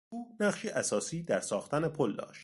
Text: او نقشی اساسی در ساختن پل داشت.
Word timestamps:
او 0.09 0.37
نقشی 0.39 0.69
اساسی 0.69 1.23
در 1.23 1.39
ساختن 1.39 1.87
پل 1.87 2.15
داشت. 2.15 2.39